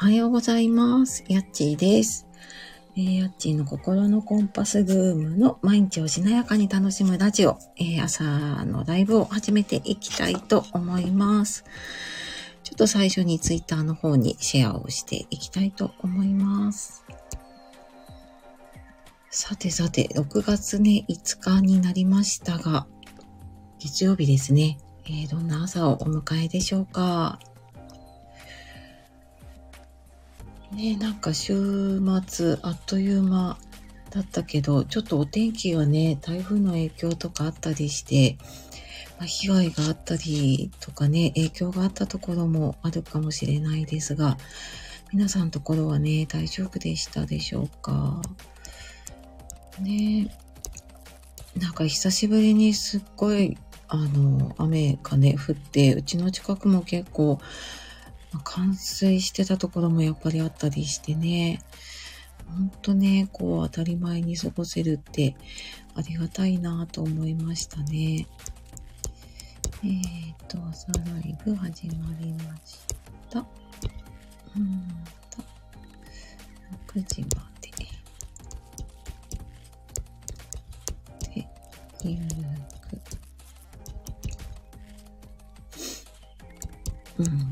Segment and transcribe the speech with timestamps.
[0.00, 1.24] おはようございます。
[1.26, 2.28] やっちーです。
[2.96, 8.22] えー、やっちーの心のコンパスルームの毎日をしなやかに楽しむラジオ、えー、朝
[8.64, 11.64] のライブを始めていきたいと思います。
[12.62, 17.04] ちょっと最初にツイッターの方にシェアをしていきたいと思います。
[19.30, 22.86] さてさて、6月ね、5日になりましたが、
[23.80, 24.78] 月曜日ですね。
[25.06, 27.40] えー、どんな朝をお迎えでしょうか？
[30.72, 33.58] ねなんか週末あっという間
[34.10, 38.38] だったけど、ちょっとお天気がね、台風の影響とかあったりして、
[39.18, 44.38] まあ、被害があったりとかね、影響があったところもあるかもしれないですが、
[45.12, 48.22] 皆さんのところはね、大丈夫でしたでしょうか？
[49.80, 50.34] ね
[51.56, 57.40] なんか久しぶりにすっごい、あの、雨がね、降って、うちの近くも結構、
[58.44, 61.60] 冠水してたところもやっぱりあったりしてね、
[62.46, 65.36] ほんとね、こう当たり前に過ごせるって
[65.94, 68.26] ありがたいなと思いましたね。
[69.84, 72.78] えーと、朝ライブ始まりまし
[73.30, 73.38] た。
[74.56, 74.82] うん
[75.30, 75.42] と、
[76.94, 77.68] 6時まで。
[81.34, 81.48] で、
[82.04, 82.24] ゆる
[87.16, 87.22] く。
[87.22, 87.47] うん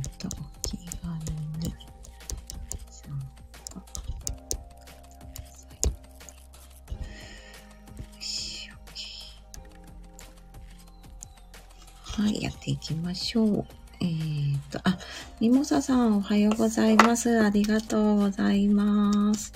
[12.87, 13.65] きましょう。
[14.01, 14.97] えー、っと、あ、
[15.41, 17.43] ミモサさんおはようございます。
[17.43, 19.53] ありがとうございます。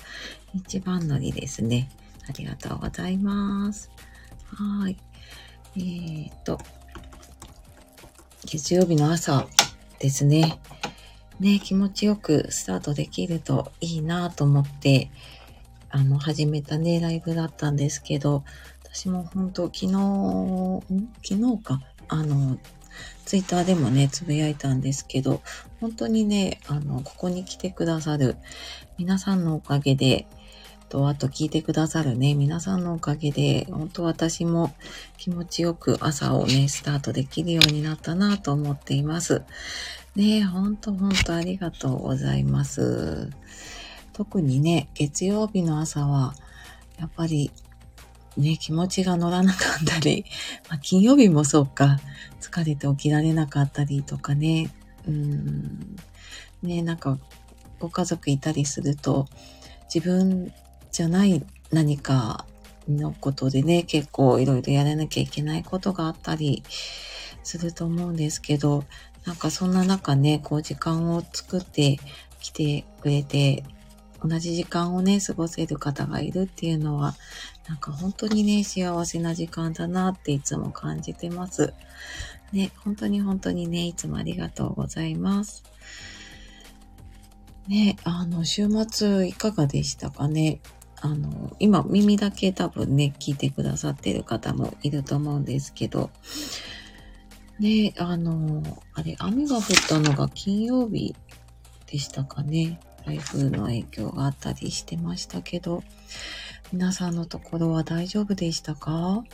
[0.52, 1.88] 一番乗りですね。
[2.28, 3.88] ありがとうございます。
[4.52, 4.96] はい。
[5.76, 6.58] えー、っと、
[8.46, 9.46] 月曜日の朝
[10.00, 10.58] ですね。
[11.38, 15.08] ね、気持ちよくスタートできるといいなと思って、
[15.90, 18.42] あの、始めたね、ライブだったんですけど、
[18.82, 20.82] 私も本当昨日、
[21.22, 22.58] 昨日か、あの、
[23.24, 25.42] ツイッターでもね、つぶやいたんですけど、
[25.80, 28.36] 本当にね、あの、ここに来てくださる
[28.98, 30.26] 皆さんのおかげで、
[30.90, 34.74] と、あと聞いてくださるね、皆さんのおかげで、本当私も
[35.16, 39.42] 気持ちよく朝をね、スタートできるようになったなと思っています。
[40.16, 43.30] ねえ、ほんとほんとありがとうございます。
[44.12, 46.34] 特にね、月曜日の朝は、
[46.98, 47.52] やっぱり、
[48.36, 50.24] ね、気持ちが乗らなかったり、
[50.68, 51.98] まあ、金曜日もそうか、
[52.40, 54.70] 疲れて起きられなかったりとかね、
[55.06, 55.96] うん、
[56.62, 57.18] ね、なんか、
[57.78, 59.26] ご家族いたりすると、
[59.92, 60.52] 自分
[60.92, 62.46] じゃない何か
[62.88, 66.62] のことでね、結構いろいろやらなきゃいけないことがあったり
[67.42, 68.84] すると思うんですけど、
[69.26, 71.98] なんかそんな中ね、こう時間を作って
[72.40, 73.64] きてくれて、
[74.22, 77.14] 同じ時間をね、過ごせる方がいるっていうのは、
[77.70, 81.72] なんか本当にね、幸せな時間だなっていつも感じてます。
[82.50, 85.62] ね、本当に本当にね、いつもありがとうございます。
[87.68, 90.58] ね、あの、週末いかがでしたかね？
[91.00, 96.10] あの、今耳だけ多分ね、聞いてくださってる方もいると思うんですけど、
[97.60, 98.64] ね、あの、
[98.94, 101.14] あれ、雨が降ったのが金曜日
[101.86, 102.80] でしたかね？
[103.06, 105.84] 台風の影響があったりしてましたけど、
[106.72, 109.24] 皆さんのところは大丈夫でしたか？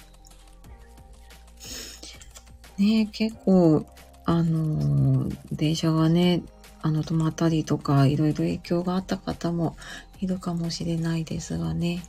[2.78, 3.86] ね結構、
[4.24, 6.42] あの、電車がね、
[6.82, 9.76] あの、止まったりとか、いろいろ影響があった方も
[10.20, 12.02] いるかもしれないですがね。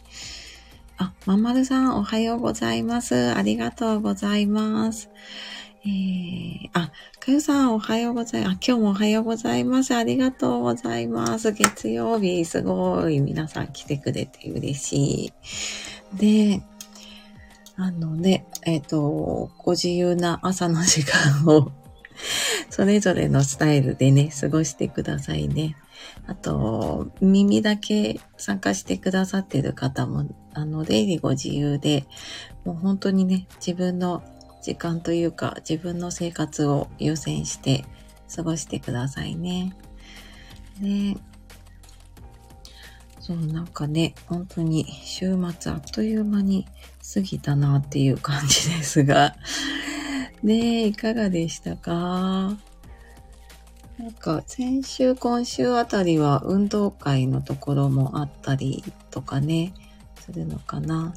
[0.98, 3.34] あ、まんまるさん、おはようございます。
[3.34, 5.10] ありがとうございます。
[5.88, 8.54] えー、あ、かよさん、おはようございます。
[8.56, 9.96] あ、今日もおはようございます。
[9.96, 11.54] ありがとうございます。
[11.54, 15.34] 月曜日、すごい、皆さん来てくれて嬉しい。
[16.18, 16.62] で、
[17.78, 21.72] あのね、えっ、と、ご自由な朝の時間を
[22.70, 25.78] それぞれのスタイルでね、過ごしてくださいね。
[26.26, 32.06] あと、耳だけ参加してくださってる方も、あの、出入りご自由で、
[32.66, 34.22] もう本当にね、自分の
[34.68, 37.86] 時間というか、自分の生活を優先して
[38.36, 39.74] 過ごしてくださいね。
[40.82, 41.16] で、
[43.22, 46.68] そう、なんかね、本当に週末あっという間に
[47.14, 49.38] 過ぎたなっていう感じですが、
[50.44, 52.58] ねえ、いかがでしたか？
[53.98, 59.74] なんか先週、今週あたりは運動会のところもあったりとかね、
[60.20, 61.14] するのかな。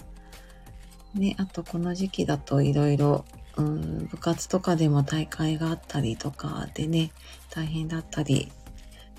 [1.14, 3.25] ね、あとこの時期だといろいろ、
[3.56, 7.12] うん、部活とかでも大会があったりとかでね、
[7.50, 8.50] 大変だったり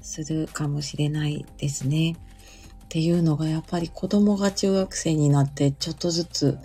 [0.01, 2.13] するかもしれないですね。
[2.13, 6.57] っていうのがやっぱり子供が中学生になってちょっとずつ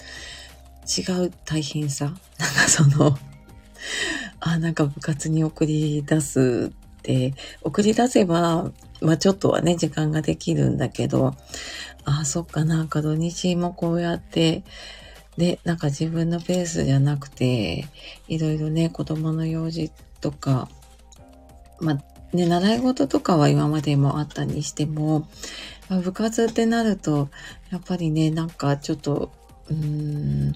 [0.99, 2.07] 違う大変さ。
[2.07, 2.21] なんか
[2.69, 3.17] その
[4.41, 8.71] あ、なんか部活に送り出すって、送り出せば、
[9.01, 11.35] まあちょっとはね、時間ができるんだけど、
[12.05, 14.65] あ、そっかなんか土日もこうやって、
[15.37, 17.87] で、なんか自分のペースじゃなくて、
[18.29, 19.91] いろいろね、子供の用事
[20.21, 20.69] とか、
[21.81, 25.29] まあね、習い事とかは今までもあったにしても
[25.89, 27.29] ま、部活ってなると、
[27.71, 29.31] やっぱりね、なんかちょっと、
[29.69, 29.77] うー
[30.51, 30.55] ん、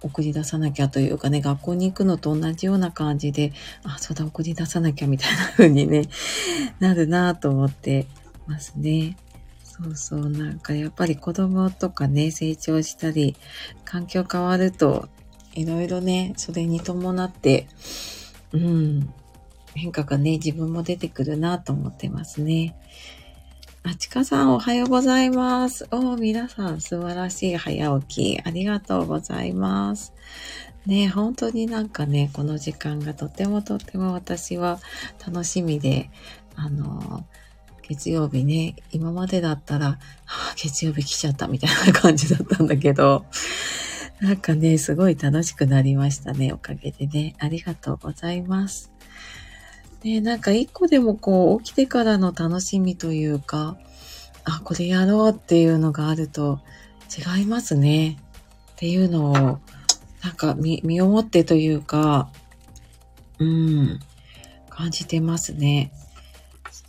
[0.00, 3.52] 送り出さなきゃというかね、学校に行くのと同じような感じで、
[3.82, 6.08] あ、そうだ、送り出さなきゃみたいな風にね、
[6.78, 8.06] なるなと思って
[8.46, 9.16] ますね。
[9.82, 13.36] そうそう、なんかやっぱり子供とかね、成長したり、
[13.84, 15.08] 環境変わると、
[15.54, 17.68] いろいろね、それに伴って、
[18.52, 19.12] うん、
[19.74, 22.74] 変化がね、自分も出てくるなと思ってますね。
[23.84, 25.86] あちかさんおはようございます。
[25.92, 28.40] お皆さん素晴らしい早起き。
[28.44, 30.12] ありがとうございます。
[30.84, 34.80] ね、本当になんかね、この時間がとてもとっても私は
[35.24, 36.10] 楽しみで、
[36.56, 37.24] あの、
[37.88, 43.24] 月曜日ね、今までだったら、はあ、月曜日来ちゃったみたいな感じだったんだけど、
[44.20, 47.34] なんかね、すごい楽しくなりましたね、おかげでね。
[47.38, 48.92] ありがとうございます。
[50.02, 53.78] で、なんか一個でもこう起きてからの楽しみというか、
[54.44, 56.60] あ、これやろうっていうのがあると
[57.36, 58.18] 違いますね。
[58.72, 59.32] っていうのを、
[60.22, 62.30] なんか身身をもってというか、
[63.38, 64.00] うん、
[64.68, 65.92] 感じてますね。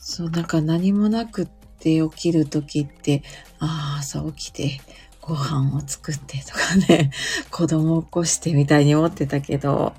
[0.09, 3.21] そう、なんか何もなくって起きるときって、
[3.59, 4.81] ああ、朝起きて
[5.21, 7.11] ご飯を作ってとかね、
[7.51, 9.93] 子供を起こしてみたいに思ってたけど、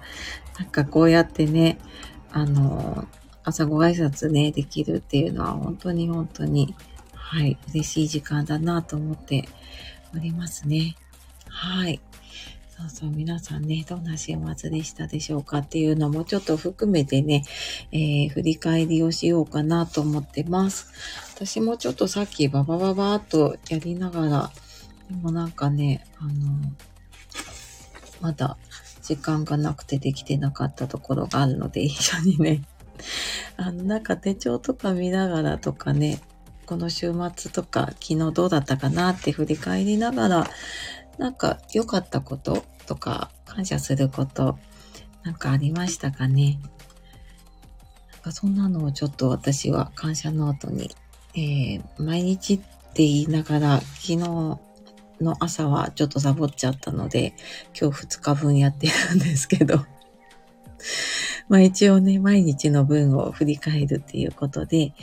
[0.58, 1.78] なんかこうやってね、
[2.32, 3.06] あの、
[3.44, 6.74] 朝ご挨拶ね、できるっていうのは本当に本当に、
[7.14, 9.48] はい、嬉しい時間だなと思って
[10.12, 10.96] おりますね。
[11.46, 12.00] はい。
[12.80, 17.44] そうそう、皆さんね、どんな週末でしたでしょうかっていうのもちょっと含めてね、
[17.92, 20.90] えー、振り返りをしようかなと思ってます。
[21.34, 24.50] 私もちょっとさっきババババーっとやりながら、
[25.10, 26.32] でもなんかね、あの、
[28.22, 28.56] まだ
[29.02, 32.62] 時間がなくてできてなかったところがあるので、一緒にね、
[33.58, 36.22] あの、なんか手帳とか見ながらとかね、
[36.64, 40.50] この週末とか昨日どうだったかなって振り返りながら、
[41.20, 44.58] なんか良かったこととか感謝すること
[45.22, 46.58] なんかありましたかね？
[48.10, 50.90] なんかそんなのをちょっと私は感謝ノートに、
[51.34, 52.64] えー、毎日って
[52.96, 54.58] 言いながら昨日の
[55.40, 57.34] 朝はちょっとサボっちゃったので、
[57.78, 59.84] 今日2日分やってるんですけど、
[61.50, 64.94] まあ一応ね、毎日の分を振り返るっていうことで、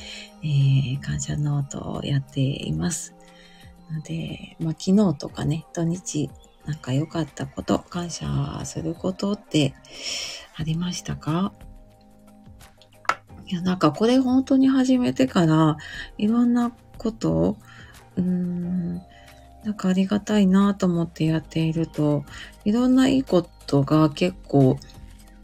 [0.42, 3.14] えー、感謝ノートをやっています。
[3.92, 6.30] ので、まあ昨日とかね、土日
[6.66, 9.74] なんか良かったこと、感謝することって
[10.56, 11.54] ありましたか？
[13.46, 15.78] いや、なんかこれ本当に始めてから、
[16.18, 17.58] いろんなことを、
[18.18, 18.96] うーん、
[19.64, 22.26] なんかありがたいなと思ってやっていると、
[22.66, 24.78] いろんないいことが結構、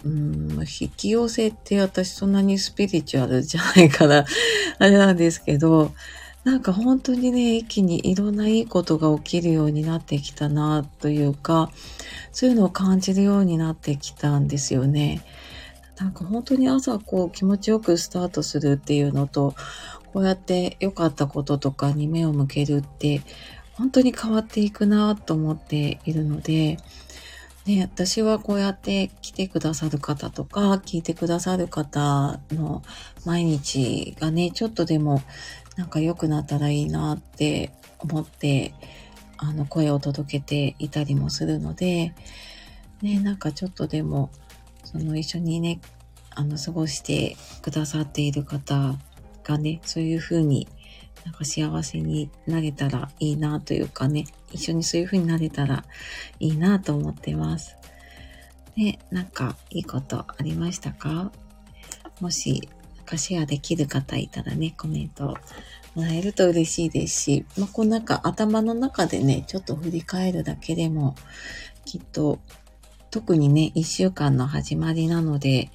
[0.04, 4.26] うん、引き寄せって私そんなにスピリチュアルじゃないから、
[4.80, 5.94] あれなんですけど、
[6.44, 11.72] なんか本当にね、一気にいろんないいことが起きるようになってきたなというか、
[12.34, 15.22] そういうのを感じるようになってきたんですよね。
[15.98, 19.56] なんか本当に朝こう気持ちよくスタートするっていうのと、
[20.12, 23.22] こうやって良かったこととかに目を向けるって
[23.74, 26.78] 本当に変わっていくなと思っているので、
[27.66, 32.84] ね、私はこうやって来てくださる方とか、聞いてくださる方の
[33.26, 35.22] 毎日がね、ちょっとでも
[35.76, 38.74] なんか良くなったらいいなって思って、
[39.38, 42.14] あの、声を届けていたりもするので、
[43.02, 44.30] ね、なんかちょっとでも、
[44.84, 45.82] その一緒にね、
[46.30, 48.98] あの、過ごしてくださっている方
[49.44, 50.68] がね、そういうふうに
[51.26, 55.84] なんか幸せになれたらいいなというかね、一緒にそういう風になれたら
[56.40, 57.78] いいなと思ってます。
[58.78, 61.32] で、なんかいいことありましたか？
[62.20, 62.70] もし、
[63.04, 65.38] かシェアできる方いたらね、コメント
[65.96, 71.16] もらえると嬉しいですし、まあ、こうなんか頭の中でね、ちょっと振り返るだけでも、
[71.86, 72.40] きっと、
[73.12, 75.70] 特にね、一週間の始まりなので、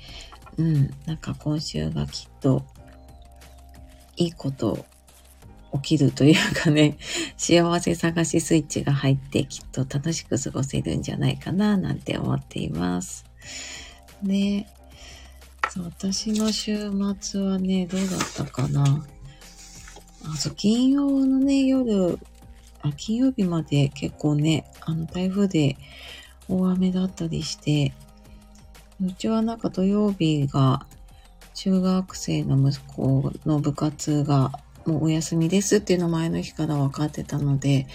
[0.57, 2.65] うん、なんか今週がきっと、
[4.17, 4.85] いいこと
[5.75, 6.97] 起きるというかね、
[7.37, 13.25] 幸せ探しスイッチが入ってきっと楽しく過ごせるんじゃないかななんて思っています。
[14.23, 14.78] で、そう、
[15.85, 19.07] 私の週末はね、どうだったかな。
[20.25, 22.19] あ、そう、金曜のね、夜、
[22.83, 25.77] あ、金曜日まで結構ね、あの、台風で
[26.49, 27.93] 大雨だったりして、
[29.01, 30.87] うちはなんか土曜日が
[31.55, 34.53] 中学生の息子の部活が
[34.87, 37.87] もうお休みですっていうの前の日から分かってたので、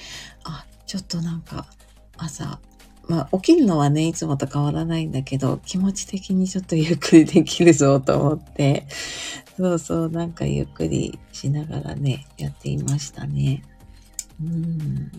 [0.44, 1.66] あ、ちょっとなんか
[2.18, 2.60] 朝、
[3.08, 8.88] まあ起きるのはね、いつもと変わらないんだけど、気持ち的にちょっとゆっくりできるぞと思って、
[9.58, 13.64] そうそう、なんかゆっくりしながらね、やっていましたね。
[14.42, 15.12] うん。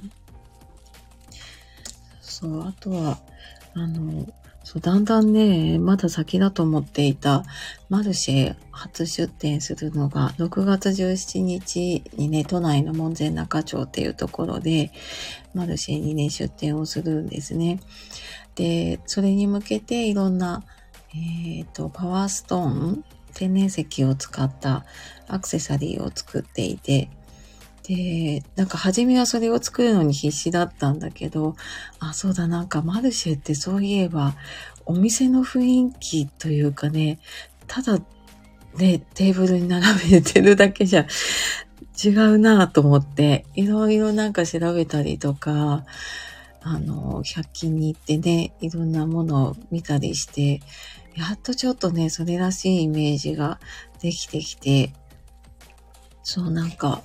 [2.21, 3.19] そう、あとは、
[3.75, 4.27] あの、
[4.65, 7.45] そう、だんだんね、まだ先だと思っていた
[7.91, 14.91] マルシェ初出店するのが6月17日にね、都内の門前仲町っていうところで
[15.55, 17.79] マルシェにね、出店をするんですね。
[18.55, 20.65] で、それに向けていろんな、
[21.15, 23.05] えっ、ー、と、パワーストーン、
[23.35, 24.87] 天然石を使った
[25.29, 27.11] アクセサリーを作っていて、
[27.85, 31.55] で、なんか初めはそれを作るのに必死だったんだけど、
[31.99, 34.35] あ、そうだ、なんかマルシェってそういえば、
[34.87, 37.19] お店の雰囲気というかね、
[37.67, 37.99] ただ
[38.77, 41.07] ね、テーブルに並べてるだけじゃ
[42.03, 45.85] 違うなぁと思って、いろいろなんか調べたりとか、
[46.63, 50.63] あの、100均に行ってね、いろんなものを見たりして、
[51.15, 53.61] やっとちょっとね、それらしいイメージが
[54.01, 54.93] できてきて、
[56.23, 57.03] そうなんか、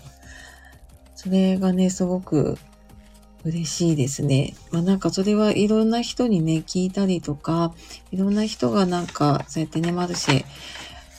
[1.21, 2.57] それがね、すごく
[3.43, 4.55] 嬉しいですね。
[4.71, 7.73] まあなんかそれはいろんな人にね、聞いたりとか、
[8.09, 10.45] いろんな人がなんか、そうやってね、マルシェ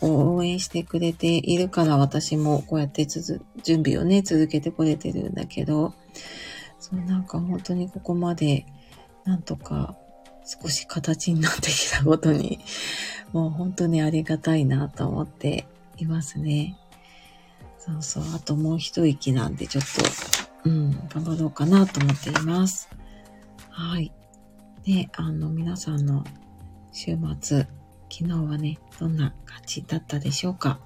[0.00, 5.92] を応援してくれているから私もこうやってつ準備をね、続けてこれてるんだけど、
[6.78, 8.64] そうなんか本当にここまで
[9.26, 9.96] なんとか
[10.46, 12.58] 少し形になってきたことに、
[13.34, 15.66] もう本当にありがたいなと思って
[15.98, 16.78] いますね。
[17.80, 18.24] そうそう。
[18.34, 19.84] あともう一息なんで、ちょっ
[20.62, 22.88] と、うん、頑張ろうかなと思っています。
[23.70, 24.12] はい。
[24.84, 26.24] で、あの、皆さんの
[26.92, 27.68] 週末、昨
[28.10, 30.80] 日はね、どんな感じだったでしょうか？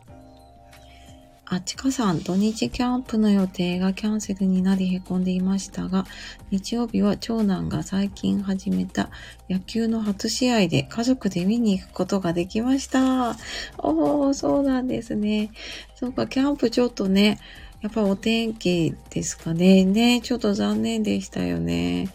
[1.46, 6.06] あ、ちかさん、土日キャンプの予定がキャンセルになりへこんでいましたが、
[6.50, 9.10] 日曜日は長男が最近始めた
[9.50, 13.36] 野球の初試合で家族で見に行くことができました。
[13.76, 15.50] おー、そうなんですね。
[15.96, 17.38] そうか、キャンプちょっとね、
[17.82, 19.84] やっぱお天気ですかね。
[19.84, 22.08] ね、ちょっと残念でしたよね。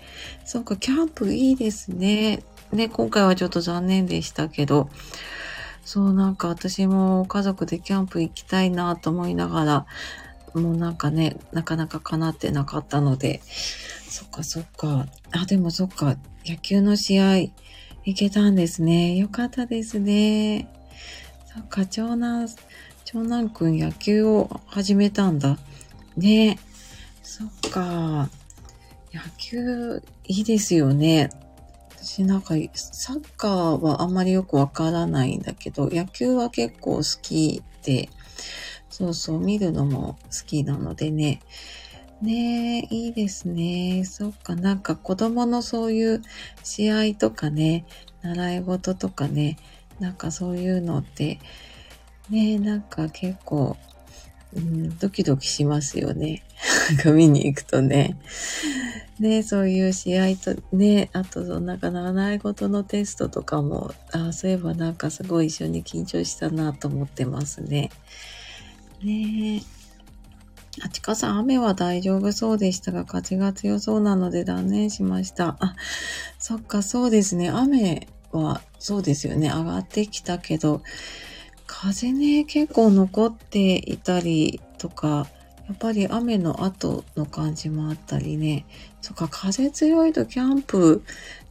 [0.44, 2.42] そうか、キャンプいいですね。
[2.72, 4.90] ね、今回はちょっと残念でしたけど、
[5.92, 9.86] そう、なんか私も家族でキャンプ行きたいなと思いながら、
[10.54, 13.42] もうなんかね、なかなか叶ってなかったので、
[14.08, 15.08] そっかそっか。
[15.32, 16.16] あ、でもそっか、
[16.46, 19.16] 野球の試合行けたんですね。
[19.16, 20.72] よかったですね。
[21.52, 22.48] そっか、長男、
[23.04, 25.58] 長男くん野球を始めたんだ。
[26.16, 26.60] ね
[27.24, 28.30] そっか。
[29.12, 31.32] 野球いいですよね。
[32.02, 38.08] 私なんかサッカーはあんまりよくわからないんだけど、野球は結構好きで、
[38.90, 41.42] そうそう、見るのも好きなのでね。
[42.22, 44.06] ねえ、いいですね。
[44.06, 46.22] そっか、なんか子供のそういう
[46.64, 47.86] 試合とかね、
[48.22, 49.58] 習い事とかね、
[50.00, 51.40] なんかそういうのって、
[52.30, 53.76] ねえ、なんか結構、
[54.56, 56.44] うん、ドキドキしますよね。
[57.06, 58.18] 見に行くとね。
[59.20, 67.92] ね、そういう試合と、ね、あと、なんか習い事のテストとかも、あそういえばなんかすごい一緒に緊張したなと思ってますね。
[69.04, 69.80] ねえ
[70.82, 75.58] あちかさん、雨は大丈夫そうでしたが、風が強そうなので断念しました。
[75.60, 75.76] あ、
[76.38, 77.50] そっか、そうですね。
[77.50, 79.50] 雨は、そうですよね。
[79.50, 80.82] 上がってきたけど、
[81.72, 85.28] 風ね、結構残っていたりとか、
[85.68, 88.66] やっぱり雨の後の感じもあったりね。
[89.02, 91.04] そっか、風強いとキャンプ、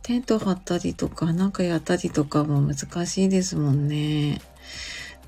[0.03, 4.41] テント張ったりとか、なんかやったりとかも難しいですもんね。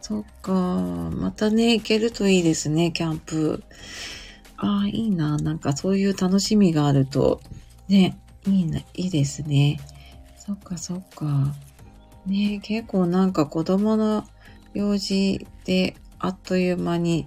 [0.01, 3.63] そっか、またね、行けるといいですね、キャンプ。
[4.57, 5.37] ああ、いいな。
[5.39, 7.41] なんかそういう楽しみがあると、
[7.89, 9.81] ね、いいな、いいですね。
[10.37, 11.55] そっか、そっか。
[12.27, 14.27] ね、結構なんか子供の
[14.75, 17.27] 用事であっという間に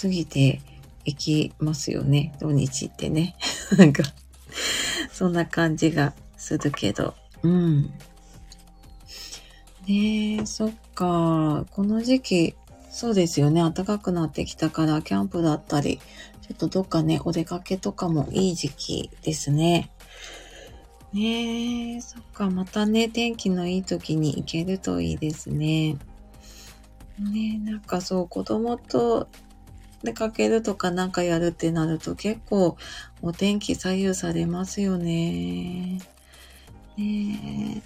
[0.00, 0.60] 過ぎて
[1.04, 2.34] 行きますよね。
[2.40, 3.36] 土日ってね。
[3.76, 4.02] なんか、
[5.12, 7.14] そんな感じがするけど。
[7.42, 7.82] うん。
[9.86, 11.66] ねえ、そっか。
[11.70, 12.54] この時期、
[12.90, 13.60] そうですよね。
[13.60, 19.90] 暖かくなってきたから、キャンプだったり、ちょっとどっかね、お出かけとかもいい時期ですね。
[21.12, 22.48] ねえ、そっか。
[22.48, 25.96] またね、天気のいい時に行けるといいですね。
[27.18, 29.28] ねなんかそう、子供と
[30.02, 32.76] 出かけるとかなんかやるってなると結構
[33.20, 36.00] お天気左右されますよね。
[36.96, 37.82] ねえ、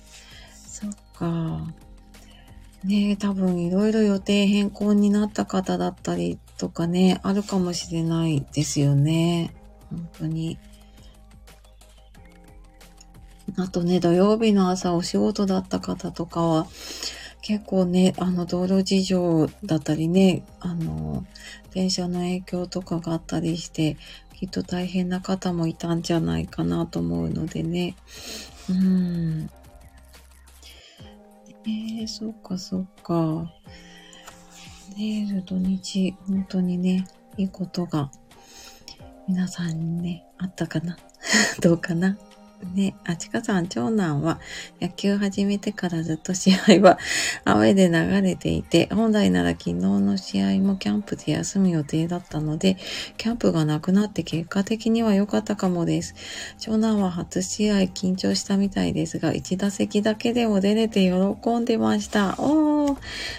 [0.53, 1.67] そっか。
[2.85, 9.55] ねえ、多分いろいろ予定変更になった方だったりとかね、あるかもしれないですよね。
[9.91, 10.59] 本当に。
[13.59, 16.67] あとね、土曜日の朝お仕事だった方とかは、
[17.47, 21.25] 結構ね、あの、道路事情だったりね、あの、
[21.73, 23.97] 電車の影響とかがあったりして、
[24.35, 27.95] きっと大変な方もいたんじゃないかなと思うのでね。
[28.69, 29.49] うん。
[31.69, 33.49] えー、そっかそっか。
[34.97, 38.11] ねえ、土日、本当にね、いいことが、
[39.29, 40.99] 皆さんにね、あったかな
[41.63, 42.19] どうかな
[42.65, 44.41] ね、あちかさん、長男は
[44.81, 46.99] 野球始めてからずっと試合は
[47.45, 52.79] 雨で流れていて、本来なら昨日の試合もキャンプで休む予定だったので、
[53.19, 56.15] キャンプがなくなって結果的には良かったかもです。
[56.59, 62.37] 長男は初試合緊張したみたいですが、1打席だけでも出れて喜んでました。
[62.39, 62.99] おー、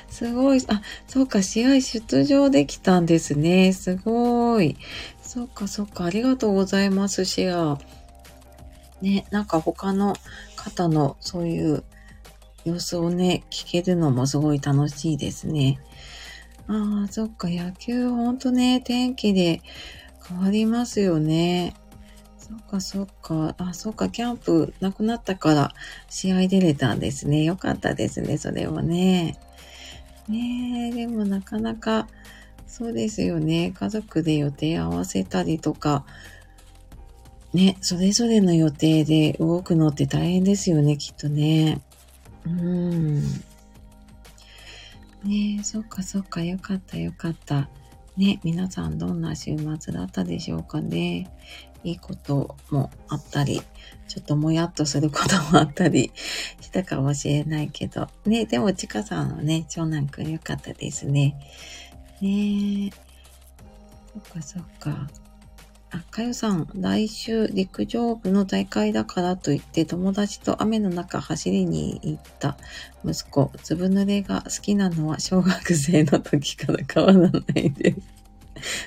[0.09, 0.63] すごい。
[0.67, 3.73] あ、そうか、試合出場できたんですね。
[3.73, 4.77] すごい。
[5.23, 8.06] そっかそっか、ありがとうございます、シェア。
[9.01, 10.15] ね、なんか他の
[10.55, 11.83] 方のそういう
[12.65, 15.79] 様子をね、聞けるのもすごい楽しいですね。
[16.67, 19.61] ああ、そっか、野球ほんとね、天気で
[20.27, 21.75] 変わりますよね。
[22.37, 23.55] そっか、そっか。
[23.57, 25.73] あ、そっか、キャンプなくなったから
[26.09, 27.43] 試合出れたんですね。
[27.43, 29.37] よかったですね、それはね。
[30.27, 32.07] ねえ、でもなかなか、
[32.65, 33.71] そうですよね。
[33.71, 36.05] 家族で予定合わせたりとか、
[37.57, 41.81] ね、それぞれの予定で動くのって大変ですよね、きっとね。
[42.45, 43.23] うん。
[45.23, 47.67] ねそっかそっか、よかったよかった。
[48.15, 51.31] ね、皆さんどんな週末だったでしょうかね。
[51.83, 53.63] いいこともあったり、
[54.07, 56.11] ちょっともやっとすることもあったり
[56.61, 58.07] したかもしれないけど。
[58.27, 61.35] ね、でもちかさんのね、長男くんよかったですね。
[62.21, 62.91] ね
[64.13, 65.09] そっかそっか。
[65.89, 72.57] あ、かよさん、来週陸上部の大会だからといって友達と雨の中走りに行った
[73.05, 77.97] 息子、ずぶ濡れが好きなのは小学生の時から変わらないです。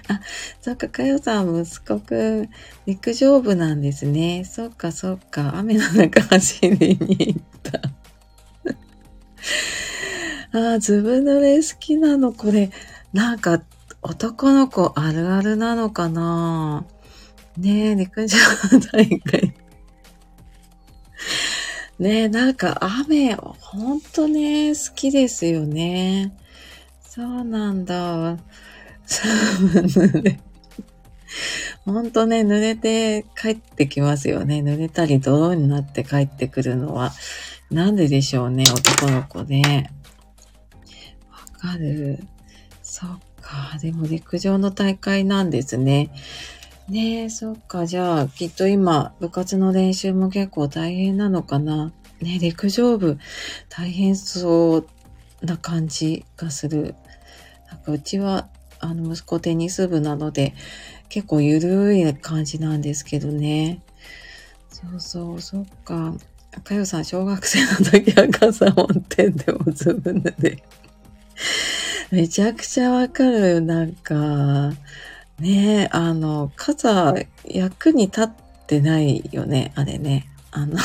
[0.09, 0.21] あ、
[0.61, 2.51] そっか、かよさん、息子くん、
[2.85, 4.45] 陸上部なんですね。
[4.45, 7.81] そっか、そっか、雨の中走りに行った。
[10.75, 12.71] あ、ずぶ濡れ好きなの、これ、
[13.13, 13.63] なんか、
[14.03, 16.85] 男の子あるあるなのかな？
[17.57, 18.39] ねえ、陸上
[18.93, 19.55] 大会。
[21.99, 26.33] ねえ、なんか雨、ほんとね、好きですよね。
[27.03, 28.39] そうなんだ。
[31.85, 34.61] ほんとね、濡れて帰ってきますよね。
[34.61, 37.13] 濡れたり泥になって帰ってくるのは。
[37.71, 39.93] なんででしょうね、男の子ね。
[41.31, 41.39] わ
[41.73, 42.25] かる。
[42.83, 43.19] そっ
[43.51, 43.79] か。
[43.79, 46.11] でも陸上の大会なんですね。
[46.89, 47.87] ねえ、そっか。
[47.87, 51.93] じゃあ、きっと今、部活の練習も結構大変なのかな。
[52.21, 53.19] ね陸上部、
[53.69, 54.87] 大変そう
[55.43, 56.95] な感じがする。
[57.71, 60.55] なんかうちは、あの、息子テニス部なので、
[61.09, 63.83] 結構ゆるい感じなんですけどね。
[64.69, 66.15] そうそう、そっか。
[66.65, 70.63] かよさん、小学生の時は傘持ってんでもずぶぬで。
[72.11, 74.73] めちゃくちゃわかる、なんか。
[75.39, 78.31] ね、あの、傘、役に立っ
[78.67, 80.27] てないよね、あれね。
[80.51, 80.77] あの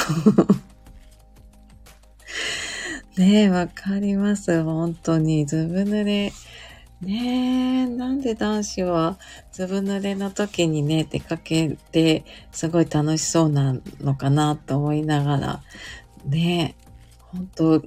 [3.18, 4.64] ねえ、わかります。
[4.64, 5.48] 本当に。
[5.48, 6.32] ずぶ濡れ。
[7.02, 9.18] ねえ、なんで男子は
[9.52, 15.64] ずぶ濡れの時にね、出かけて、すごい楽しそうなのかなと思いながら、
[16.26, 16.86] ねえ、
[17.20, 17.84] 本当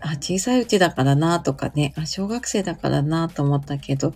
[0.00, 4.14] あ、小さいうちだからなとかね、あ、小学生だからなと思ったけど、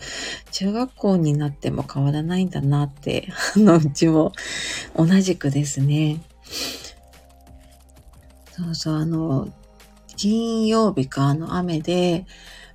[0.51, 4.33] 中学校になっても変わらないんだなって、 あの、うちも
[4.97, 6.21] 同じくですね。
[8.53, 9.49] そうそう、あの、
[10.16, 12.27] 金曜日か、あの雨で、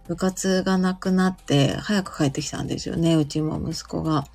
[0.08, 4.26] 部活がなくなって早く帰ってきたんですよね、うちも息子が。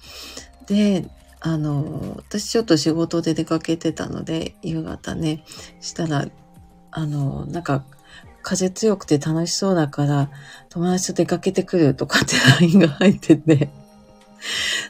[0.66, 1.08] で、
[1.40, 5.44] あの、私ちょっと仕事で出かけてたので、夕方ね、
[5.80, 6.26] したら、
[6.90, 7.84] あの、なんか、
[8.42, 10.30] 風強くて楽しそうだから、
[10.68, 13.70] 友達と出かけてくるとかって LINE が入ってて、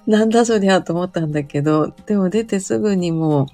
[0.06, 3.46] なんだそりゃと思ったんだけど、でも出てすぐにもう、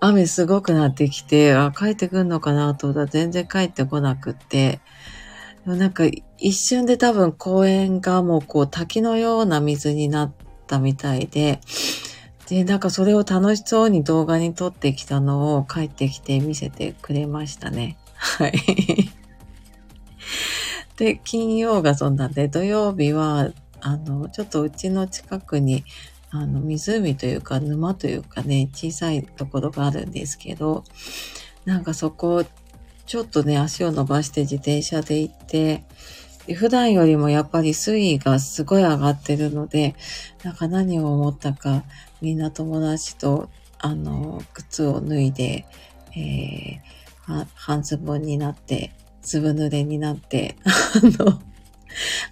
[0.00, 4.80] 雨すごくなってきて、あ、帰ってくんのかなと思ったら全然帰ってこなくって、
[5.66, 6.04] なんか
[6.38, 10.32] 一瞬で多分公園がもうこう滝のような水になっ
[10.66, 11.60] たみたいで、
[12.48, 17.98] で、なんかそれを楽しそうに動画に撮ってきたのを帰ってきて見せてくれましたね。
[18.14, 18.54] はい。
[20.98, 25.84] で、金曜がそんなんで、土曜日は、あの、ちょっとうちの近くに、
[26.30, 30.84] あの、湖というか沼というかね、小さいところがあるんですけど、
[31.64, 32.44] なんかそこ、
[33.06, 35.84] ちょっとね、足を伸ばして自転車で行って、
[36.54, 39.94] 普段よりもやっぱり水位がすごい上がってるので、
[40.42, 41.84] なんか何を思ったか、
[42.20, 45.64] みんな友達と、あの、靴を脱いで、
[46.16, 48.92] えー、半ズボンになって、
[49.28, 51.40] ずぶ濡れになって、あの、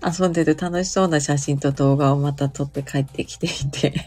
[0.03, 4.07] 遊んでる楽しそうな写真と動画をまた撮って帰ってきていて。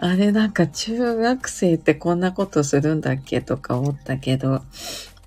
[0.00, 4.62] あれなんか中学生ってこんなことするんだっけとか思ったけど、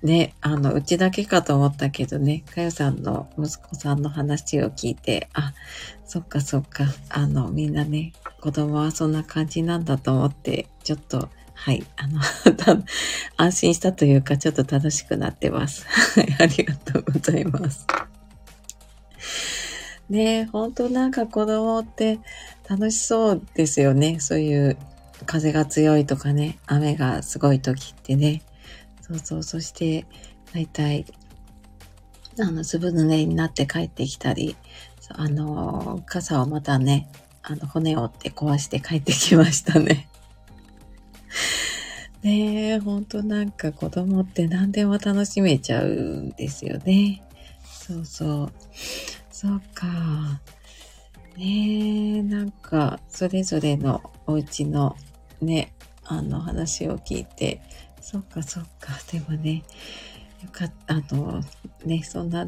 [0.02, 5.52] ね、あの、うちだけかと思ったけどね、かよさんの息子さんの話を聞いて、あ、
[6.04, 11.28] そっかそっか、あの、みんなね、子供はそんな感じなんだと思って、ちょっと、
[11.64, 12.20] はい、あの、
[13.38, 15.86] 安心したというか、ちょっと楽しくなってます。
[15.86, 17.86] はい、 ありがとうございます。
[20.10, 22.18] ねえ、ほんとなんか子供って
[22.68, 24.18] 楽しそうですよね。
[24.18, 24.76] そういう
[25.24, 28.42] 風が強いとかね、雨がすごい時ってね。
[29.00, 30.04] そうそう、そして、
[30.52, 31.06] だいたい、
[32.40, 34.56] あの、ずぶ濡れになって帰ってきたり、
[35.10, 37.08] あの、傘をまたね、
[37.44, 40.08] あの、骨折って壊して帰ってきましたね。
[42.22, 47.22] ねえ、ほんとなんか子供って何でも楽しめちゃうんですよね。
[47.64, 48.52] そうそう。
[49.30, 50.40] そうか。
[51.36, 54.96] ねえ、なんか、それぞれのお家の
[55.40, 57.62] ね、あの話を聞いて、
[58.00, 58.92] そっかそっか。
[59.10, 59.64] でもね、
[60.42, 61.42] よかった、あの、
[61.84, 62.46] ね、そんな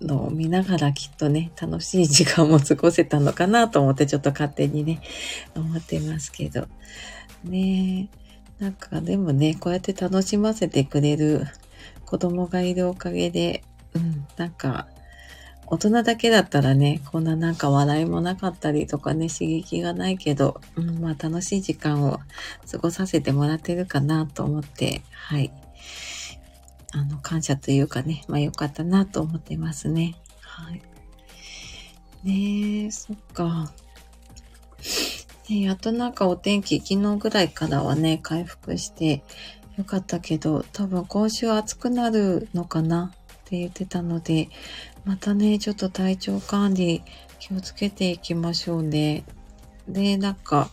[0.00, 5.00] のを見ながらきっとね、楽しい時間も過ごせたのかなと思って、ちょっと勝手にね、
[5.54, 6.68] 思ってますけど。
[7.44, 8.08] ね
[8.58, 11.46] なんかでもね、こうやって楽しませてくれる
[12.04, 13.62] 子供がいるおかげで、
[13.94, 14.86] うん、なんか、
[15.66, 22.20] 大人だけだったらね、こんななんか笑いもなかったりとかね、刺激がないけど、うん、まあ楽しい時間を
[22.70, 25.50] 過ごさせてもらってるかなと思って、はい。
[26.92, 30.14] あの、感謝というかね、まあ良かったなと思ってますね。
[30.40, 30.82] はい。
[32.22, 33.72] ねえ、そっか。
[35.48, 39.22] ね、やっとなんかお天気、昨日ぐらいからはね、回復して
[39.76, 44.48] よかったけど、多分今週暑くなるのかなって言ってたので、
[45.04, 47.02] またね、ちょっと体調管理
[47.38, 49.24] 気をつけていきましょうね。
[49.86, 50.70] で、なんか、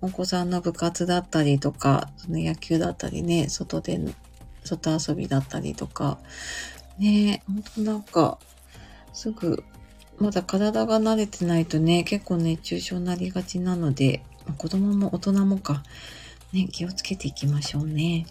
[0.00, 3.98] お子さんの部活だったりとか、その野球だったりね、外で、
[4.62, 6.18] 外遊びだったりとか、
[6.98, 8.38] ね、ほんとなんか、
[9.12, 9.64] すぐ
[10.22, 15.82] まだ体が慣れてないとね、結構熱中症になりがちなので、ま子供も大人もか、
[16.52, 18.26] ね、気をつけていきましょうね。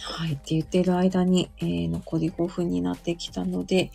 [0.00, 0.32] はい。
[0.32, 3.92] って言ってる間に、えー、残り5分になってきたので、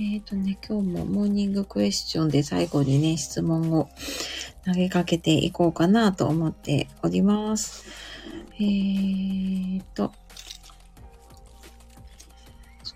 [0.00, 3.88] えっ、ー、とね、今日もモーニングクエスチョンで最後にね、質問を
[4.66, 7.84] 投げかけていこうかなと思っております。
[8.56, 10.12] えーと、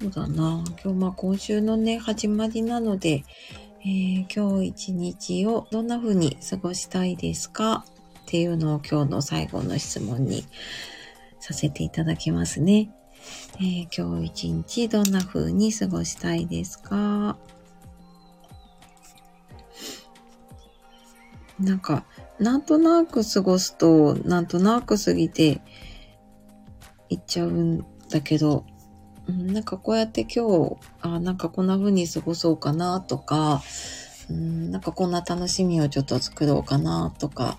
[0.02, 0.64] そうだな。
[0.82, 3.22] 今日まあ今週のね、始まりなので、
[3.82, 7.84] えー、今日一日をどんな風に過ごしたいですか？
[8.22, 10.44] っていうのを今日の最後の質問に
[11.38, 12.90] させていただきますね。
[13.60, 17.36] えー、今日一日どんな風に過ごしたいですか？
[21.60, 22.04] なんか、
[22.40, 25.60] なんとなく過ごすと、なんとなく過ぎて
[27.08, 28.64] いっちゃうんだけど、
[29.28, 33.62] うん、なんかこうやって今日、あなんかこんな風に過ごそうかなとか、
[34.28, 37.58] うん、なんかこんな楽しみをちょっと作ろうかなとか、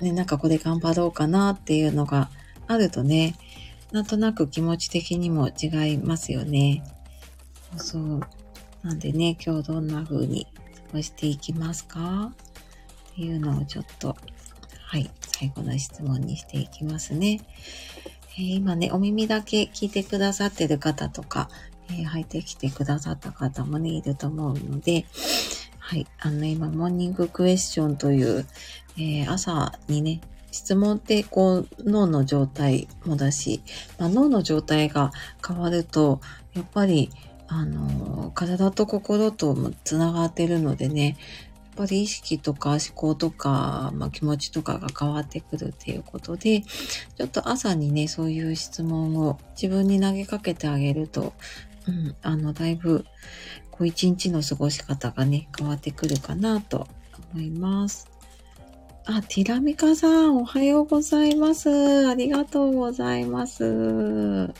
[0.00, 2.30] ね、なんかこれ頑張ろうかなっていうのが
[2.66, 3.34] あるとね、
[3.92, 6.82] なんとなく気持ち的にも違いますよね。
[7.76, 8.20] そう。
[8.82, 10.46] なんでね、今日どんな風に
[10.92, 12.32] 過ごしていきますか？
[13.12, 14.16] っていうのをちょっと、
[14.86, 17.40] はい、最後の質問にしていきますね。
[18.38, 21.48] え、今ね、お耳だけ聞いてくださってる方とか、
[21.88, 25.06] えー、入ってきてくださった方もね、いると思うので、
[25.78, 28.46] はい、あの、今、モーニングクエスチョンという、
[28.98, 30.20] えー、朝にね、
[30.50, 33.62] 質問ってこう脳の状態もだし、
[33.98, 35.12] まあ、脳の状態が
[35.46, 36.20] 変わると、
[36.54, 37.10] やっぱり、
[37.48, 41.16] あの、体と心ともつながってるのでね、
[41.76, 51.34] ぱり意識とか思考とか、まあ、気持ちとかが変わってくるっていうことで、ちょっと朝にね、そういう質問を自分に投げかけてあげると、
[51.86, 53.04] うん、あの、だいぶ、
[53.70, 56.88] こう一日の過ごし方がね、変わってくるかなと
[57.34, 58.08] 思います。
[59.04, 62.08] あ、ティラミカさん、おはようございます。
[62.08, 64.52] ありがとうございます。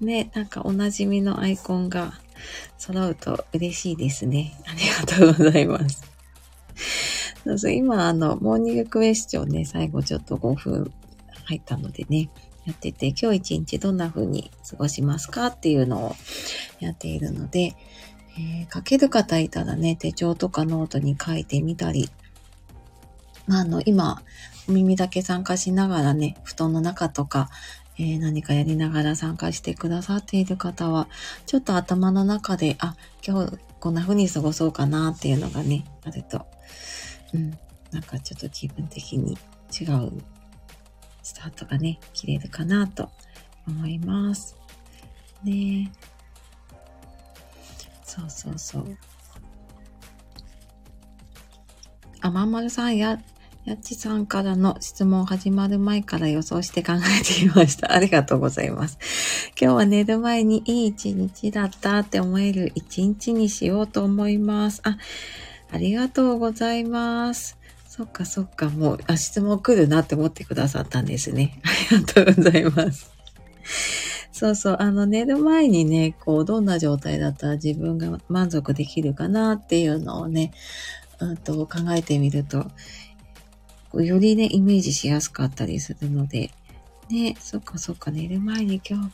[0.00, 2.14] ね、なんかおなじみのアイコンが
[2.78, 4.58] 揃うと嬉しいですね。
[4.66, 6.15] ありがとうございます。
[7.46, 10.92] そうそう今、あの、モーニングクエスチョンね、最後ちょっと5分
[11.44, 12.28] 入ったのでね、
[12.64, 16.16] やってて、今日一日どんな風に過ごしますかっていうのを
[16.80, 17.76] やっているので、
[18.36, 22.10] えー、書ける方いたらね、手帳とかノートに書いてみたり、
[23.46, 24.22] まあ、あの、今、
[24.68, 27.48] お耳だけ参加しながらね、布団の中とか、
[27.96, 31.06] えー、何かやりながら参加してくださっている方は、
[31.46, 36.44] ちょっと頭の中で、あ、今日こんな風に過ごそうかなっていうのがね、あると、
[37.36, 37.58] うん、
[37.92, 39.36] なんかちょっと気分的に
[39.78, 40.12] 違う
[41.22, 43.10] スタートがね、切れるかなと
[43.66, 44.56] 思います。
[45.42, 45.92] ね
[48.04, 48.98] そうそうそう。
[52.20, 53.20] あ、まんまるさんや、
[53.64, 57.90] やっちさんからの質問始まる前から予想して考えていました。
[57.94, 58.98] ありがとうございます。
[59.60, 64.80] 今日は寝る前にいい一日だったって思える一日にしようと思います。
[64.84, 64.96] あ、
[65.70, 67.58] ありがとうございます。
[67.88, 71.60] そっかそっか、もう、あ、質問来るなって思ってくださったんですね。
[71.90, 73.10] ありがとうございます。
[74.32, 80.52] そうそう、あの、寝る前にね、こう、どんな状態だったら自分が満足できるかなっていうのをね、
[81.20, 82.70] うんと考えてみると、
[83.94, 86.50] よりね、イメージしやすかったりするので、
[87.08, 89.10] ね、そっかそっか、寝る前に今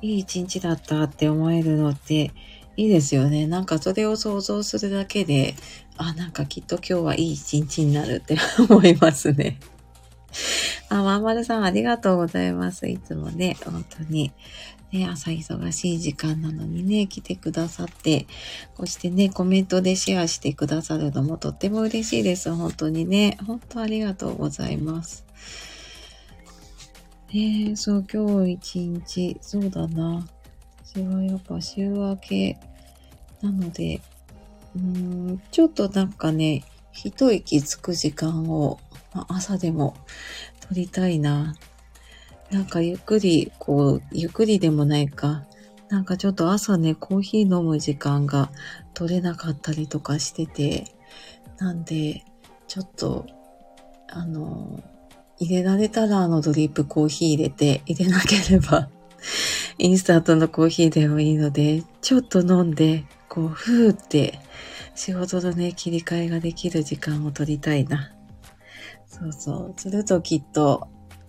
[0.00, 2.32] 日、いい一日だったって思えるのって、
[2.76, 3.46] いいですよね。
[3.46, 5.54] なんかそれを想像するだけで、
[5.96, 8.36] あ、なんかきっと今日はいい一日になるって
[8.68, 9.58] 思いますね。
[10.88, 12.88] あ、まんまるさんありがとうございます。
[12.88, 14.32] いつもね、本当に。
[14.92, 18.26] ね、朝忙しい時間なのにね、来てくださって、
[18.74, 22.54] こうしてね、コメントでシェアしてくださるのもとっても嬉しいです。
[22.54, 23.38] 本当にね。
[23.46, 25.24] 本当ありがとうございます。
[27.32, 30.26] ねそう、今日一日、そうだな。
[30.94, 32.58] 私はやっぱ週明け
[33.40, 34.02] なので、
[34.76, 34.82] うー
[35.32, 38.78] ん、ちょっとなんかね、一息つく時間を、
[39.14, 39.96] まあ、朝でも
[40.68, 41.54] 取りたいな。
[42.50, 45.44] なんかゆっくり、こう、ゆっくりでもないか。
[45.88, 48.50] なんかちょっと朝ね、コーヒー飲む時間が
[48.92, 50.84] 取れなかったりとかしてて、
[51.56, 52.22] なんで、
[52.68, 53.26] ちょっと、
[54.08, 54.78] あの、
[55.38, 58.90] 入れられたらあのドリップコーヒー入れて、入れなければ、
[59.78, 64.38] インスタントのコーヒーでもいいので、ちょっと飲んで、こう、ふーって
[64.94, 68.12] 仕事のね、切り替えができる時間を取りたいな。
[69.06, 69.80] そうそう。
[69.80, 70.88] するときっと、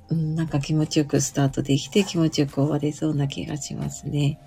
[0.10, 4.40] うん、なんか気持ちよくスタートできて気持ちよく終われそうな気がしますね。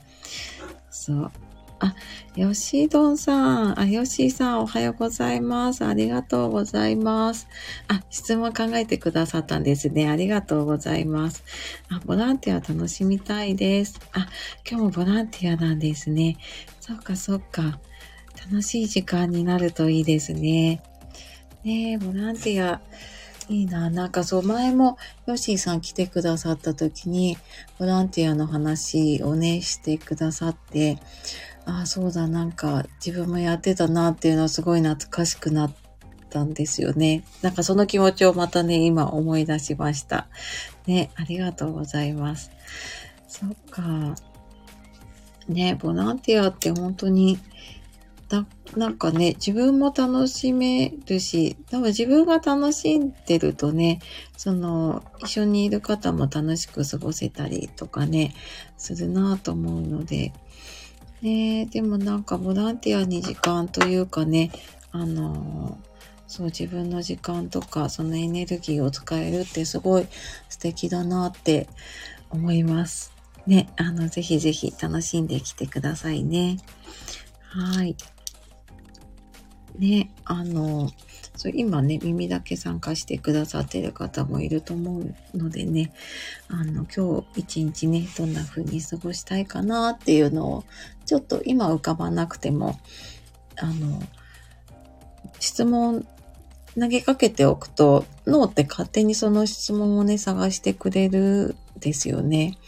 [0.90, 1.32] そう。
[1.78, 1.94] あ、
[2.36, 3.80] ヨシドンさん。
[3.80, 5.84] あ、ヨシさん、おはようございます。
[5.84, 7.48] ありがとうございます。
[7.88, 10.08] あ、質問考えてくださったんですね。
[10.08, 11.44] ありがとうございます。
[11.90, 14.00] あ、ボランティア楽しみたいです。
[14.12, 14.28] あ、
[14.68, 16.38] 今日もボランティアなんですね。
[16.80, 17.78] そっかそっか。
[18.50, 20.82] 楽しい時間になるといいですね。
[21.62, 22.80] ねえ、ボランティア。
[23.48, 23.90] いいな。
[23.90, 27.36] なんかそう、前もヨシーさん来てくださった時に、
[27.78, 30.98] ボランティアの話をね、してくださって、
[31.66, 35.74] ああ、そうだ、なんか自分もやってたなっていうのはすごい懐かしくなっ
[36.30, 37.24] たんですよね。
[37.42, 40.28] なんかその気持ちをまたね、今思い出しました。
[40.86, 42.50] ね、ありがとうございます。
[43.28, 44.14] そっか。
[45.48, 47.38] ね、ボランティアって本当に
[48.28, 48.44] だ、
[48.76, 54.00] なんかね、自分も楽しめるし、多分自分が楽しんでるとね、
[54.36, 58.34] その、一緒にいる方も楽しく過ごせたりとかね、
[58.76, 60.32] するなと思うので、
[61.22, 64.50] ね、でもなんかボランティアに時間というかね、
[64.92, 65.78] あの
[66.26, 70.06] そう自分の時間とかそのエネルギーを使えるってすごい
[70.48, 71.68] 素敵だなって
[72.30, 73.12] 思います。
[73.46, 76.58] ね、あの、ぜひぜひ楽しんできてくださいね。
[77.40, 77.96] はい。
[79.78, 80.90] ね、あの、
[81.36, 85.92] そう今ね、耳だけ参加してくださってる方もいると思うのでね、
[86.48, 90.64] あの、今日一日ね、どんな風に過ごしたいかなっていうのを、
[91.04, 92.78] ちょっと今浮かばなくても、
[93.56, 94.02] あの、
[95.38, 96.06] 質問
[96.78, 102.58] 投げかけておくと、脳って勝手にその質問をね、探してくれるですよね。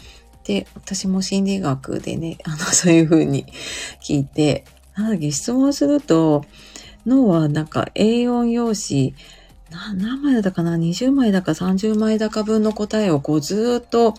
[0.44, 3.46] で、私も心理学でね、あの、そういう風に
[4.02, 6.44] 聞いて、なんだっけ、質問すると、
[7.08, 9.14] 脳はなんか A4 用紙
[9.70, 14.14] 何枚だかな ?20 枚だか30枚だか分の答えをこうずっと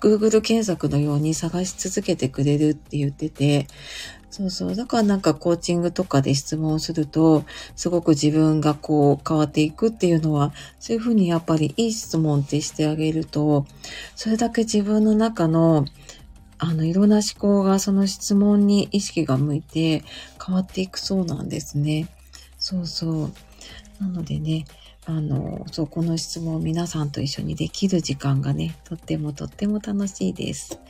[0.00, 3.66] Google 検索のように探し続けてくれるって言ってて、
[4.30, 4.74] そうそう。
[4.74, 7.44] だからなんかコーチングとかで質問すると、
[7.76, 13.66] すごく自分がこう変わっていくっていうのは、そういうふうにやっぱりいい質問ってしてあげると、
[14.16, 15.84] それだけ自分の中の
[16.58, 20.02] あの、いろんな思考がその質問に意識が向いて
[20.44, 22.08] 変わっていくそうなんですね。
[22.64, 23.30] そうそう。
[24.00, 24.64] なのでね、
[25.04, 30.80] あの、そう、この質問を皆さんと一緒にできる時間がね、とってもとっても楽しいです。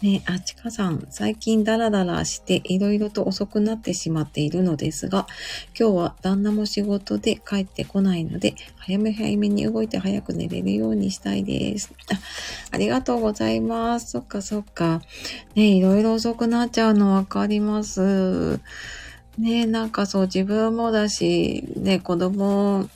[0.00, 5.26] ねあ、ちかさん、最近ダラダラしていろいろと遅くなってしまっているのですが、
[5.78, 11.92] 今日は旦那も仕事で帰ってこないので、早め早めに動いて早く寝れるようにしたいです。
[12.10, 12.18] あ
[12.70, 14.12] ありがとうございます。
[14.12, 15.02] そっかそっか。
[15.54, 18.60] ねいろいろ遅くなっちゃうのわかります。
[19.38, 22.88] ねなんかそう自分もだし、ね、子供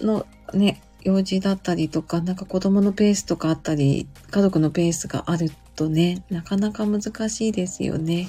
[0.00, 8.28] のね、用事だったりとか、なんか子供のペースとかあったり、家族のペースがあるとね、なかなか難しいですよね。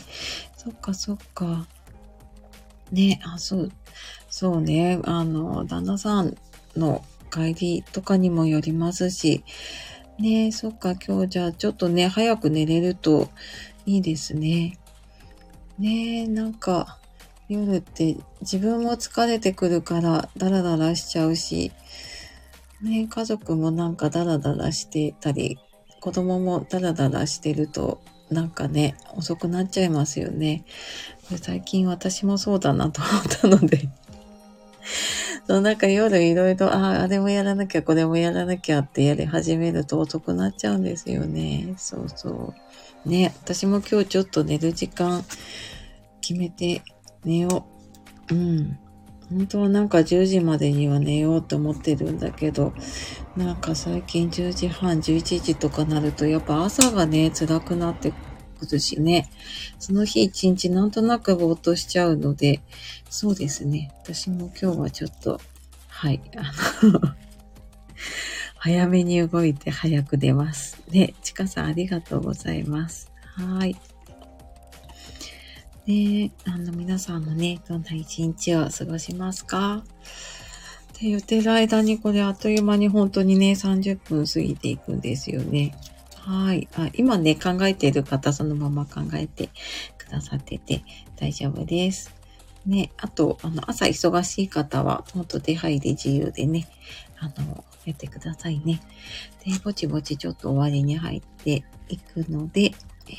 [0.57, 1.67] そっかそっか。
[2.91, 3.71] ね、あ、そう、
[4.29, 6.35] そうね、あの、旦那さん
[6.75, 9.43] の帰りとかにもよりますし、
[10.19, 13.29] ね、そっか、今日じゃあちょっとね、早く寝れると
[13.85, 14.77] いいですね。
[15.79, 16.99] ねなんか、
[17.47, 21.71] 夜って自分も疲れてくるからダラダラしちゃうし、
[22.81, 25.60] ね、家族もなんかダラダラしてたり、
[26.01, 30.65] 子供もダラダラしてると、なんかね、遅くなっちゃいますよね。
[31.27, 33.89] これ最近私もそうだなと思ったので
[35.47, 41.75] そうなんか夜いろいろ、ああ、あれもやらなきゃ、これもやらなきゃってやり始めると遅くなっちゃうんですよね。
[41.77, 42.53] そうそ
[43.05, 43.10] う。
[43.10, 45.23] ね、私も今日ちょっと寝る時間
[46.21, 46.81] 決めて
[47.25, 47.67] 寝よ
[48.29, 48.33] う。
[48.33, 48.79] うん。
[49.29, 52.73] 本当はなんか10時までには寝ようと思ってるんだけど、
[53.35, 58.13] なんか最近10時半、11時とかなるとやっぱ朝がね、辛くなって
[58.59, 59.29] くるしね。
[59.79, 62.61] その日一日なんとなくぼーっとしちゃうので、
[63.09, 63.91] そうですね。
[64.03, 65.41] 私も今日はちょっと、
[65.88, 66.51] はい、あ
[66.85, 66.99] の
[68.57, 70.81] 早めに動いて早く出ます。
[70.89, 73.11] で、ちかさんありがとうございます。
[73.35, 73.75] はい。
[75.87, 79.83] ねあの、皆さんもね、どんな一日を過ごしますか？
[80.93, 85.75] って言ってる間にこれあっという間に本当にね、30分過ぎていくんですよね。
[86.15, 86.67] はい。
[86.75, 89.49] あ今ね、考えている方、そのまま考えて
[89.97, 90.83] くださってて
[91.17, 92.15] 大丈夫です。
[92.65, 96.67] ね、あと、あの、朝忙しい方は、もっと出入り自由でね、
[97.19, 98.81] あの、やってくださいね。
[99.45, 102.71] で、ぼちぼちちょっと終わりに入っていくので、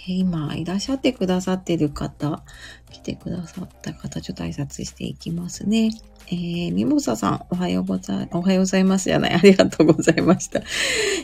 [0.09, 2.43] 今いらっしゃってくださってる方、
[2.91, 5.91] 来てくださった方、ちょっと挨拶していきますね。
[6.29, 9.35] えー、ミモサさん、おはようござい、おはようございますじゃない。
[9.37, 10.61] ありがとうございました。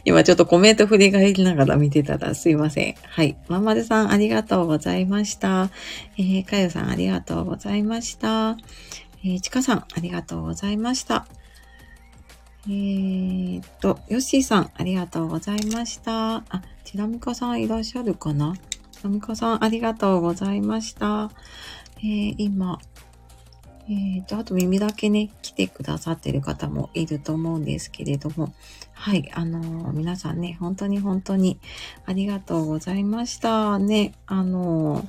[0.04, 2.94] 今ちょっとコメント振り返りながら 見てたらすいません。
[3.02, 3.36] はい。
[3.48, 5.70] まんまるさん、ありがとうございました。
[6.16, 8.56] えー、かよさん、ありがとうございました。
[9.24, 11.26] えー、ちかさん、ありがとうございました。
[12.66, 16.36] えー、っと、ヨッシーさん、ありがとうございました。
[16.48, 18.54] あ、ちらみかさんいらっしゃるかな？
[18.90, 21.30] ちなみかさん、ありがとうございました。
[21.98, 22.78] えー、今、
[23.88, 28.54] えー、と、あと耳だけね、来てくださってる方もいると思うんですけれども、
[28.92, 31.58] はい、あのー、皆さんね、本当に本当に
[32.06, 33.78] ありがとうございました。
[33.78, 35.06] ね、あのー、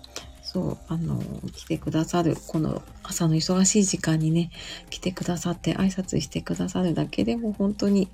[0.53, 1.19] そう、あの、
[1.51, 4.51] 来てくださる、この朝の忙しい時間にね、
[4.91, 8.07] 来てくださって挨拶してくださるだけでも本当に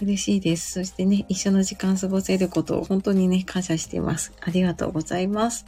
[0.00, 0.74] 嬉しいです。
[0.74, 4.32] そしてね、一緒の時間過ごせることを本当にね、感謝しています。
[4.40, 5.66] ありがとうございます。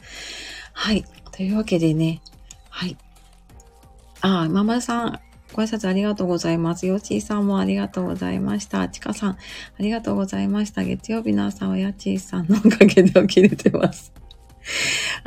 [0.71, 1.03] はい。
[1.33, 2.21] というわけでね、
[2.69, 2.95] はい。
[4.21, 5.19] ああ、ママさん、
[5.51, 6.87] ご挨拶ありがとうございます。
[6.87, 8.87] ヨッチーさんもありがとうございました。
[8.87, 9.37] ちかさん、あ
[9.79, 10.85] りがとうございました。
[10.85, 14.13] 月曜日の朝はヤッチーさんのおかげで起きれてます。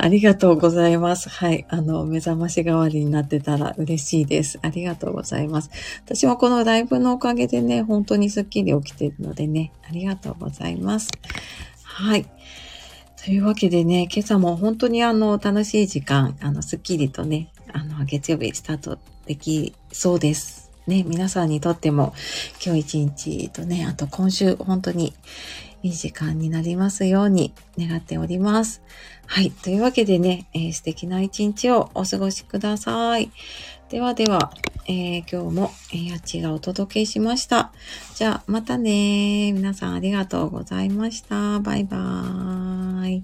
[0.01, 1.27] ありがとうございます。
[1.27, 1.65] はい。
[1.67, 4.57] あの、目覚まし代わりになってたら嬉しいです。
[4.61, 5.69] ありがとうございます。
[6.05, 11.09] 私もこのライブのおかげでね、本当にスッキリ起きてるのでね、ありがとうございます。
[11.83, 12.25] はい。
[13.21, 20.71] というわけでね、今朝も本当にあの、楽しい時間、あの、スッキリとね、あの、月曜日スタートできそうです。
[20.87, 22.13] ね、皆さんにとっても
[22.65, 25.13] 今日一日とね、あと今週本当に
[25.81, 28.81] いい時間になりますように願っております。
[29.25, 29.51] はい。
[29.51, 33.31] というわけでね、えー、素敵な一日をお過ごしください。
[33.89, 34.51] ではでは、
[34.87, 37.71] えー、今日も、えー、やちがお届けしました。
[38.15, 41.59] じゃあ、またね皆さんありがとうございました。
[41.59, 43.23] バイバーイ。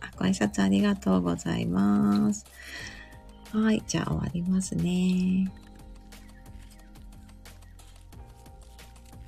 [0.00, 2.46] あ、ご挨拶ありがとうございます。
[3.52, 3.82] はい。
[3.86, 5.50] じゃあ終わりますね。